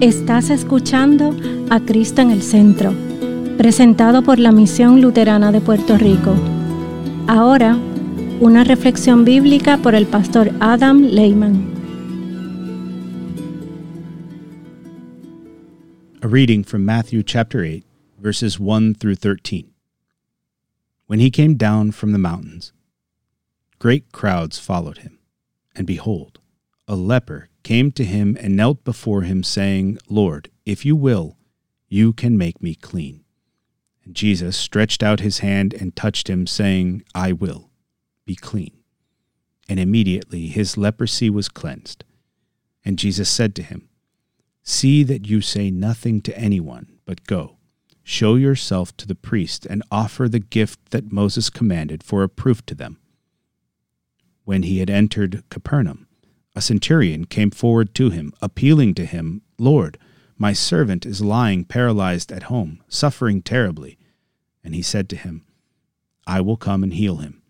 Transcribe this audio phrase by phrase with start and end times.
[0.00, 1.36] Estás escuchando
[1.68, 2.94] a Cristo en el Centro,
[3.58, 6.34] presentado por la Misión Luterana de Puerto Rico.
[7.28, 7.76] Ahora,
[8.40, 11.76] una reflexión bíblica por el pastor Adam Lehman.
[16.22, 17.84] A reading from Matthew chapter 8,
[18.18, 19.70] verses 1 through 13.
[21.06, 22.72] When he came down from the mountains,
[23.78, 25.18] great crowds followed him,
[25.76, 26.38] and behold,
[26.88, 31.36] a leper came to him and knelt before him, saying, Lord, if you will,
[31.88, 33.24] you can make me clean.
[34.04, 37.70] And Jesus stretched out his hand and touched him, saying, I will,
[38.24, 38.72] be clean.
[39.68, 42.04] And immediately his leprosy was cleansed.
[42.84, 43.88] And Jesus said to him,
[44.62, 47.56] See that you say nothing to anyone, but go,
[48.02, 52.64] show yourself to the priest, and offer the gift that Moses commanded for a proof
[52.66, 52.98] to them.
[54.44, 56.08] When he had entered Capernaum,
[56.54, 59.98] a centurion came forward to him, appealing to him, Lord,
[60.36, 63.98] my servant is lying paralyzed at home, suffering terribly.
[64.64, 65.44] And he said to him,
[66.26, 67.42] I will come and heal him.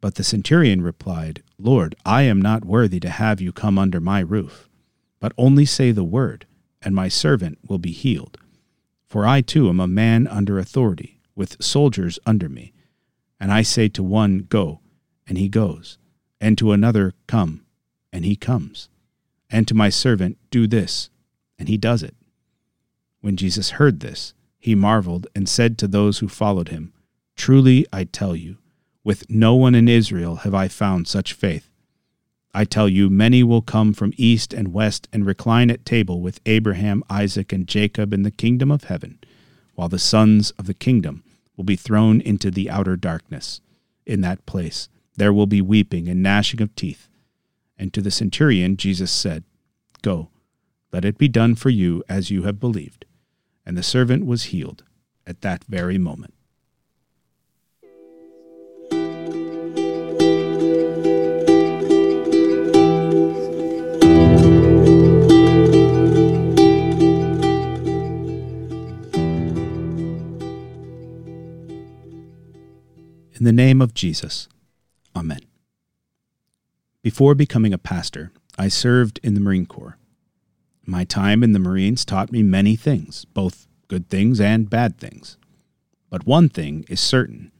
[0.00, 4.20] But the centurion replied, Lord, I am not worthy to have you come under my
[4.20, 4.68] roof,
[5.20, 6.46] but only say the word,
[6.80, 8.38] and my servant will be healed.
[9.06, 12.72] For I too am a man under authority, with soldiers under me.
[13.38, 14.80] And I say to one, Go,
[15.26, 15.98] and he goes,
[16.40, 17.61] and to another, Come,
[18.12, 18.88] and he comes.
[19.50, 21.10] And to my servant, Do this,
[21.58, 22.14] and he does it.
[23.20, 26.92] When Jesus heard this, he marveled and said to those who followed him,
[27.36, 28.58] Truly I tell you,
[29.04, 31.68] with no one in Israel have I found such faith.
[32.54, 36.40] I tell you, many will come from east and west and recline at table with
[36.44, 39.18] Abraham, Isaac, and Jacob in the kingdom of heaven,
[39.74, 41.24] while the sons of the kingdom
[41.56, 43.60] will be thrown into the outer darkness.
[44.06, 47.08] In that place there will be weeping and gnashing of teeth.
[47.82, 49.42] And to the centurion Jesus said,
[50.02, 50.28] Go,
[50.92, 53.06] let it be done for you as you have believed.
[53.66, 54.84] And the servant was healed
[55.26, 56.32] at that very moment.
[73.32, 74.48] In the name of Jesus,
[75.16, 75.40] Amen.
[77.02, 79.98] Before becoming a pastor, I served in the Marine Corps.
[80.86, 85.36] My time in the Marines taught me many things, both good things and bad things.
[86.10, 87.50] But one thing is certain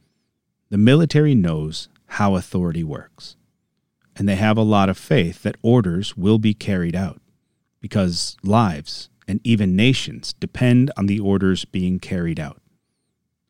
[0.70, 3.34] the military knows how authority works.
[4.14, 7.20] And they have a lot of faith that orders will be carried out,
[7.80, 12.62] because lives and even nations depend on the orders being carried out.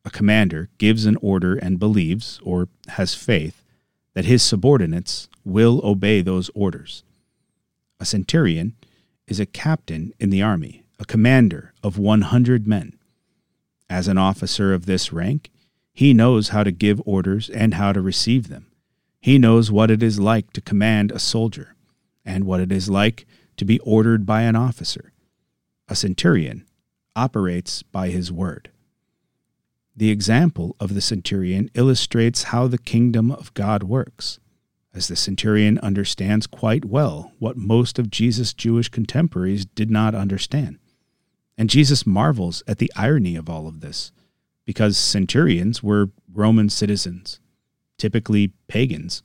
[0.03, 3.62] A commander gives an order and believes, or has faith,
[4.13, 7.03] that his subordinates will obey those orders.
[7.99, 8.75] A centurion
[9.27, 12.97] is a captain in the army, a commander of 100 men.
[13.89, 15.49] As an officer of this rank,
[15.93, 18.67] he knows how to give orders and how to receive them.
[19.21, 21.75] He knows what it is like to command a soldier
[22.25, 23.25] and what it is like
[23.57, 25.13] to be ordered by an officer.
[25.87, 26.65] A centurion
[27.15, 28.69] operates by his word.
[29.95, 34.39] The example of the centurion illustrates how the kingdom of God works,
[34.93, 40.79] as the centurion understands quite well what most of Jesus' Jewish contemporaries did not understand.
[41.57, 44.11] And Jesus marvels at the irony of all of this,
[44.65, 47.39] because centurions were Roman citizens,
[47.99, 49.21] typically pagans,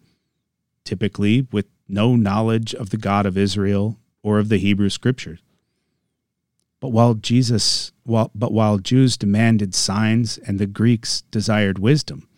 [0.84, 5.40] typically with no knowledge of the God of Israel or of the Hebrew scriptures.
[6.80, 12.28] But while Jesus, while, but while Jews demanded signs and the Greeks desired wisdom,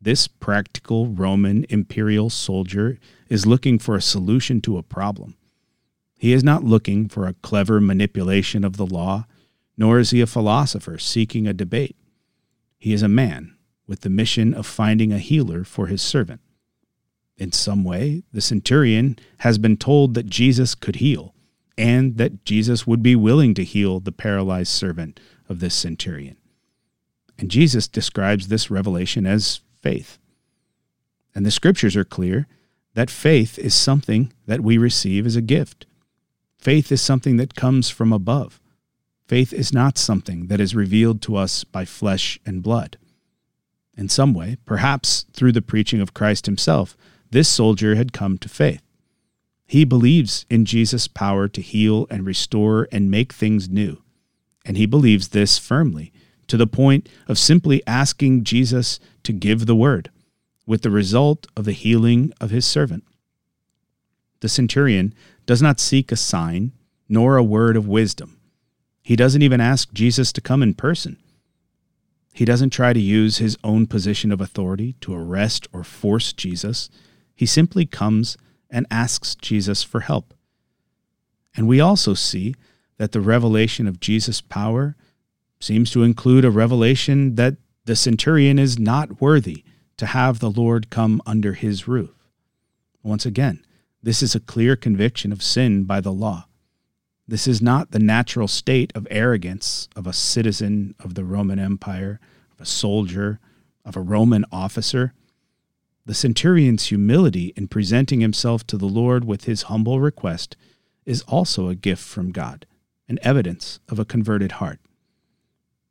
[0.00, 2.98] this practical Roman imperial soldier
[3.28, 5.36] is looking for a solution to a problem.
[6.18, 9.26] He is not looking for a clever manipulation of the law,
[9.76, 11.96] nor is he a philosopher seeking a debate.
[12.78, 13.56] He is a man
[13.86, 16.40] with the mission of finding a healer for his servant.
[17.36, 21.34] In some way, the centurion has been told that Jesus could heal,
[21.78, 26.36] and that Jesus would be willing to heal the paralyzed servant of this centurion.
[27.38, 30.18] And Jesus describes this revelation as faith.
[31.36, 32.48] And the scriptures are clear
[32.94, 35.86] that faith is something that we receive as a gift.
[36.58, 38.60] Faith is something that comes from above.
[39.28, 42.98] Faith is not something that is revealed to us by flesh and blood.
[43.96, 46.96] In some way, perhaps through the preaching of Christ himself,
[47.30, 48.82] this soldier had come to faith.
[49.68, 54.02] He believes in Jesus' power to heal and restore and make things new.
[54.64, 56.10] And he believes this firmly,
[56.46, 60.10] to the point of simply asking Jesus to give the word,
[60.66, 63.04] with the result of the healing of his servant.
[64.40, 65.12] The centurion
[65.44, 66.72] does not seek a sign,
[67.06, 68.40] nor a word of wisdom.
[69.02, 71.18] He doesn't even ask Jesus to come in person.
[72.32, 76.88] He doesn't try to use his own position of authority to arrest or force Jesus.
[77.34, 78.38] He simply comes
[78.70, 80.34] and asks Jesus for help.
[81.56, 82.54] And we also see
[82.98, 84.96] that the revelation of Jesus' power
[85.60, 89.64] seems to include a revelation that the centurion is not worthy
[89.96, 92.14] to have the Lord come under his roof.
[93.02, 93.64] Once again,
[94.02, 96.46] this is a clear conviction of sin by the law.
[97.26, 102.20] This is not the natural state of arrogance of a citizen of the Roman Empire,
[102.52, 103.40] of a soldier,
[103.84, 105.12] of a Roman officer.
[106.08, 110.56] The centurion's humility in presenting himself to the Lord with his humble request
[111.04, 112.64] is also a gift from God,
[113.10, 114.80] an evidence of a converted heart.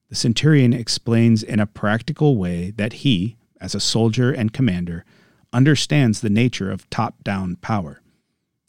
[0.09, 5.05] The centurion explains in a practical way that he, as a soldier and commander,
[5.53, 8.01] understands the nature of top down power.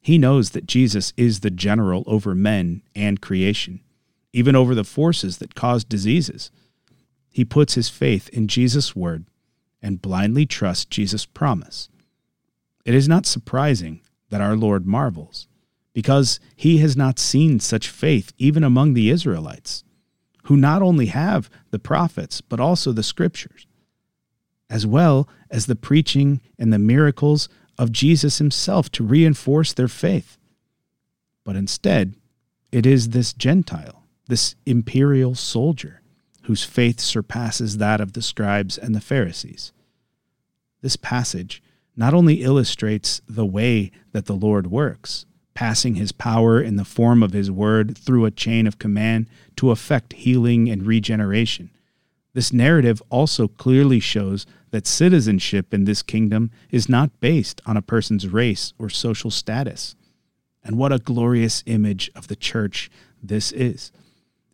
[0.02, 3.80] He knows that Jesus is the general over men and creation,
[4.34, 6.50] even over the forces that cause diseases.
[7.30, 9.24] He puts his faith in Jesus' word
[9.82, 11.88] and blindly trust Jesus' promise.
[12.84, 15.48] It is not surprising that our Lord marvels,
[15.92, 19.84] because he has not seen such faith even among the Israelites,
[20.44, 23.66] who not only have the prophets, but also the scriptures,
[24.70, 30.38] as well as the preaching and the miracles of Jesus himself to reinforce their faith.
[31.44, 32.14] But instead,
[32.72, 36.02] it is this Gentile, this imperial soldier,
[36.48, 39.70] whose faith surpasses that of the scribes and the Pharisees.
[40.80, 41.62] This passage
[41.94, 47.22] not only illustrates the way that the Lord works, passing his power in the form
[47.22, 51.68] of his word through a chain of command to effect healing and regeneration.
[52.32, 57.82] This narrative also clearly shows that citizenship in this kingdom is not based on a
[57.82, 59.96] person's race or social status.
[60.64, 62.90] And what a glorious image of the church
[63.22, 63.92] this is.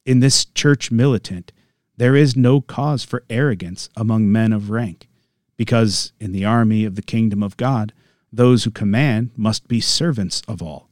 [0.05, 1.53] In this church militant,
[1.97, 5.09] there is no cause for arrogance among men of rank,
[5.57, 7.93] because in the army of the kingdom of God,
[8.33, 10.89] those who command must be servants of all.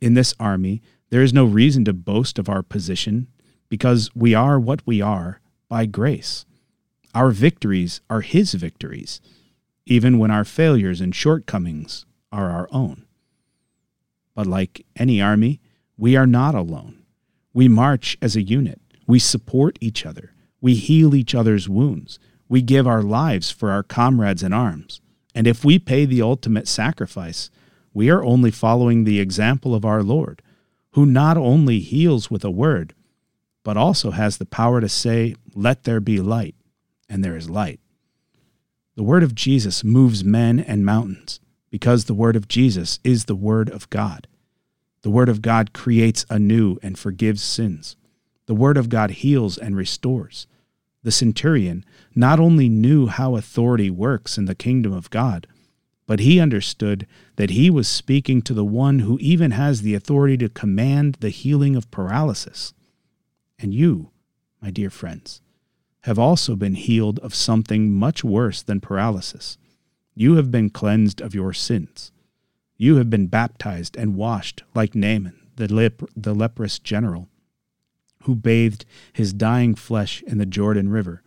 [0.00, 3.28] In this army, there is no reason to boast of our position,
[3.68, 6.44] because we are what we are by grace.
[7.14, 9.20] Our victories are His victories,
[9.86, 13.04] even when our failures and shortcomings are our own.
[14.34, 15.60] But like any army,
[15.96, 17.04] we are not alone.
[17.52, 18.80] We march as a unit.
[19.06, 20.31] We support each other.
[20.62, 22.18] We heal each other's wounds.
[22.48, 25.02] We give our lives for our comrades in arms.
[25.34, 27.50] And if we pay the ultimate sacrifice,
[27.92, 30.40] we are only following the example of our Lord,
[30.92, 32.94] who not only heals with a word,
[33.64, 36.54] but also has the power to say, Let there be light,
[37.08, 37.80] and there is light.
[38.94, 43.34] The word of Jesus moves men and mountains because the word of Jesus is the
[43.34, 44.28] word of God.
[45.00, 47.96] The word of God creates anew and forgives sins.
[48.46, 50.46] The word of God heals and restores.
[51.02, 51.84] The centurion
[52.14, 55.46] not only knew how authority works in the kingdom of God,
[56.06, 57.06] but he understood
[57.36, 61.30] that he was speaking to the one who even has the authority to command the
[61.30, 62.74] healing of paralysis.
[63.58, 64.10] And you,
[64.60, 65.40] my dear friends,
[66.02, 69.56] have also been healed of something much worse than paralysis.
[70.14, 72.10] You have been cleansed of your sins.
[72.76, 77.28] You have been baptized and washed like Naaman, the, lep- the leprous general,
[78.22, 81.22] who bathed his dying flesh in the Jordan River.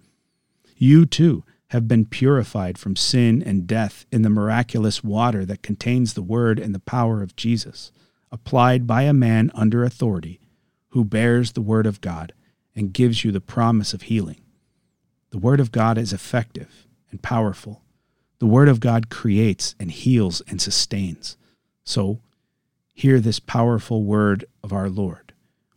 [0.78, 6.14] You too have been purified from sin and death in the miraculous water that contains
[6.14, 7.92] the word and the power of Jesus,
[8.32, 10.40] applied by a man under authority,
[10.90, 12.34] who bears the word of God
[12.76, 14.42] and gives you the promise of healing.
[15.32, 17.82] The Word of God is effective and powerful.
[18.40, 21.38] The Word of God creates and heals and sustains.
[21.84, 22.20] So,
[22.94, 25.25] hear this powerful word of our Lord,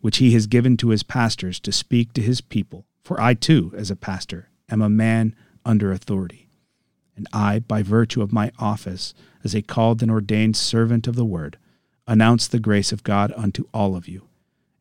[0.00, 2.86] which He has given to His pastors to speak to His people.
[3.02, 6.48] For I too, as a pastor, am a man under authority.
[7.16, 11.24] And I, by virtue of my office as a called and ordained servant of the
[11.24, 11.58] Word,
[12.06, 14.28] announce the grace of God unto all of you.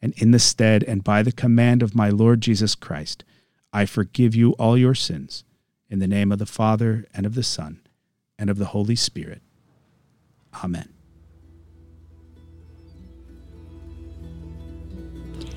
[0.01, 3.23] And in the stead and by the command of my Lord Jesus Christ,
[3.73, 5.43] I forgive you all your sins.
[5.89, 7.81] In the name of the Father, and of the Son,
[8.37, 9.41] and of the Holy Spirit.
[10.53, 10.96] Amén.